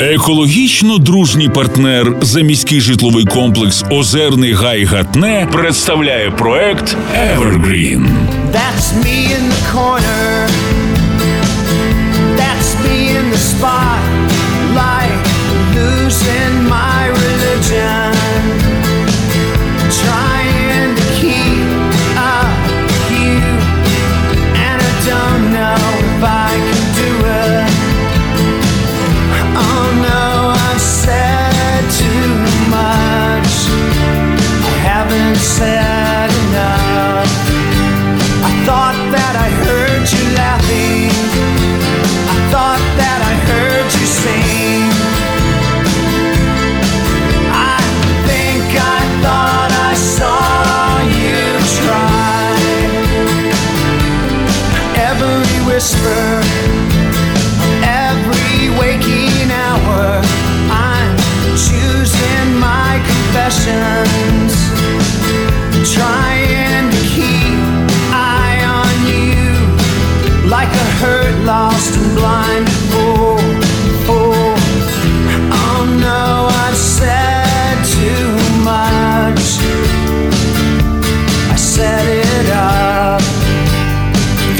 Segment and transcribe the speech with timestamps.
[0.00, 8.06] Екологічно дружній партнер за міський житловий комплекс Озерний Гай Гатне представляє проект Evergreen.
[8.52, 10.15] That's me in the corner.
[55.76, 56.40] Whisper,
[57.84, 60.22] every waking hour,
[60.70, 61.16] I'm
[61.68, 64.52] choosing my confessions.
[65.92, 67.60] Trying to keep
[68.10, 72.45] eye on you like a hurt, lost and blind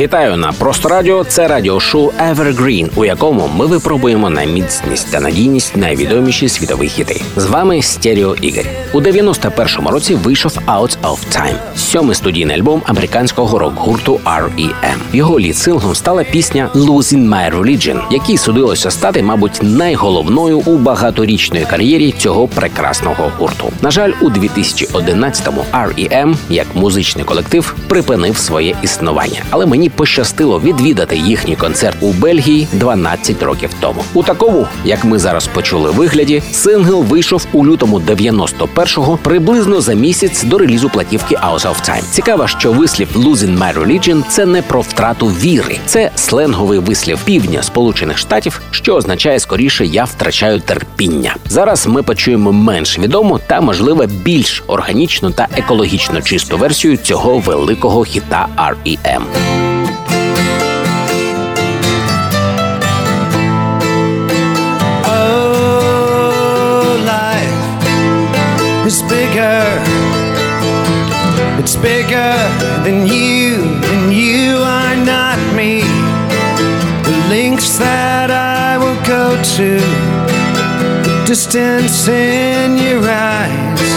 [0.07, 1.25] Вітаю на просто радіо.
[1.25, 7.23] Це радіошоу Evergreen, у якому ми випробуємо на міцність та надійність найвідоміші світові хіти.
[7.37, 8.65] З вами Стеріо Ігор.
[8.93, 14.97] У 91-му році вийшов Out of Time, сьомий студійний альбом американського рок-гурту R.E.M.
[15.13, 22.13] Його лід-синглом стала пісня Losing My Religion, якій судилося стати, мабуть, найголовною у багаторічної кар'єрі
[22.13, 23.73] цього прекрасного гурту.
[23.83, 26.37] На жаль, у 2011-му R.E.M.
[26.51, 33.43] як музичний колектив припинив своє існування, але мені пощастило відвідати їхній концерт у Бельгії 12
[33.43, 34.05] років тому.
[34.15, 40.43] У такому, як ми зараз почули вигляді, сингл вийшов у лютому 91-го, приблизно за місяць
[40.45, 42.03] до релізу платівки Out of Time.
[42.11, 47.63] Цікаво, що вислів «Losing my religion»– це не про втрату віри, це сленговий вислів півдня
[47.63, 51.37] Сполучених Штатів, що означає скоріше я втрачаю терпіння.
[51.49, 58.05] Зараз ми почуємо менш відому та, можливо, більш органічну та екологічно чисту версію цього великого
[58.05, 59.23] хіта R.E.M.
[68.87, 69.67] is bigger.
[71.59, 72.35] It's bigger
[72.85, 75.81] than you, and you are not me.
[77.03, 79.71] The lengths that I will go to,
[81.03, 83.91] the distance in your eyes.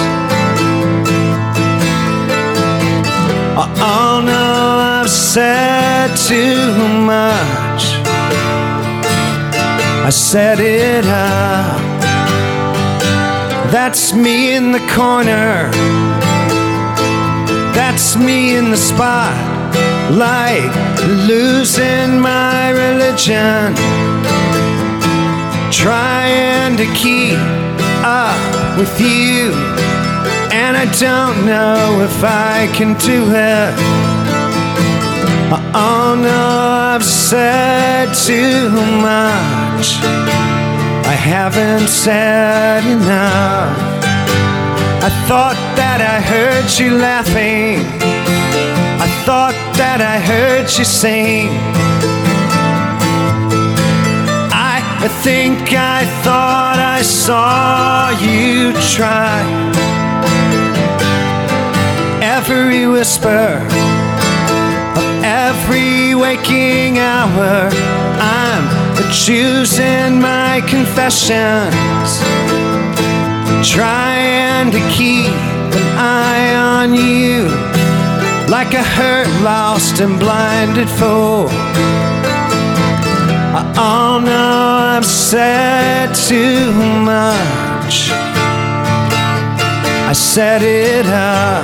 [3.62, 6.74] Uh, oh no, I've said too
[7.06, 7.84] much.
[10.08, 11.99] I set it up.
[13.72, 15.70] That's me in the corner.
[17.76, 19.36] That's me in the spot.
[20.12, 20.74] Like
[21.28, 23.76] losing my religion.
[25.72, 27.38] Trying to keep
[28.04, 29.54] up with you.
[30.52, 33.74] And I don't know if I can do it.
[35.76, 40.59] Oh no, I've said too much.
[41.10, 43.76] I haven't said enough.
[45.02, 47.80] I thought that I heard you laughing.
[49.02, 51.50] I thought that I heard you sing.
[55.02, 59.42] I think I thought I saw you try.
[62.22, 63.66] Every whisper
[65.00, 67.70] of every waking hour,
[69.12, 72.20] choosing my confessions,
[73.68, 75.34] trying to keep
[75.74, 77.48] an eye on you
[78.50, 81.48] like a hurt, lost, and blinded fool.
[83.78, 86.72] Oh no, I've said too
[87.02, 88.10] much.
[90.10, 91.64] I set it up.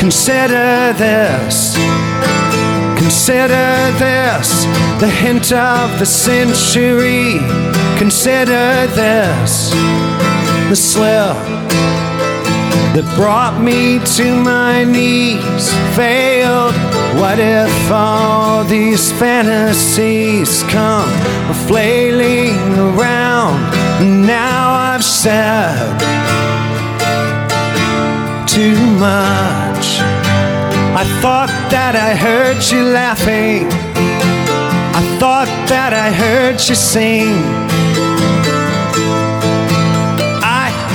[0.00, 1.76] Consider this.
[3.06, 4.64] Consider this
[4.98, 7.38] the hint of the century.
[7.98, 9.70] Consider this
[10.68, 11.36] the slip
[12.94, 15.70] that brought me to my knees.
[15.94, 16.74] Failed.
[17.20, 21.08] What if all these fantasies come
[21.68, 23.70] flailing around?
[24.26, 25.96] Now I've said
[28.48, 29.65] too much.
[30.98, 33.66] I thought that I heard you laughing.
[34.96, 37.36] I thought that I heard you sing.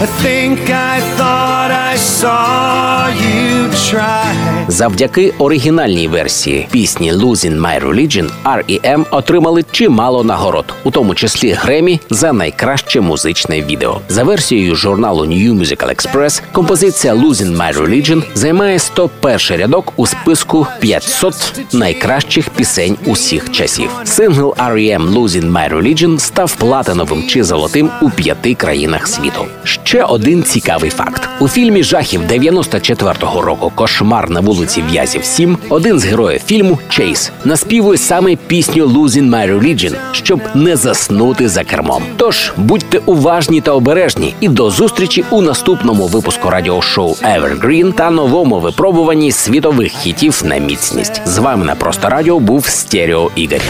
[0.01, 4.40] I think I thought I saw you try.
[4.67, 9.05] Завдяки оригінальній версії пісні «Losing My Religion» R.E.M.
[9.11, 13.99] отримали чимало нагород, у тому числі Гремі за найкраще музичне відео.
[14.09, 20.67] За версією журналу New Musical Express, композиція «Losing My Religion» займає 101 рядок у списку
[20.79, 21.33] 500
[21.73, 23.89] найкращих пісень усіх часів.
[24.03, 25.13] Сингл R.E.M.
[25.13, 29.45] «Losing My Religion» став платиновим чи золотим у п'яти країнах світу.
[29.63, 35.99] Ще один цікавий факт: у фільмі жахів 94-го року Кошмар на вулиці В'язів 7» один
[35.99, 42.03] з героїв фільму Чейз наспівує саме пісню «Losing My Religion», щоб не заснути за кермом.
[42.17, 48.59] Тож будьте уважні та обережні, і до зустрічі у наступному випуску радіошоу Evergreen та новому
[48.59, 51.21] випробуванні світових хітів на міцність.
[51.25, 53.61] З вами на просто радіо був Стерео Ігор.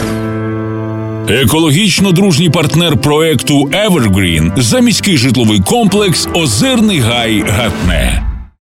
[1.28, 8.31] Екологічно дружній партнер проекту Evergreen– заміський житловий комплекс Озерний Гай Гатне.